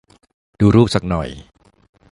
[0.59, 1.29] ดูรูปสักหน่อย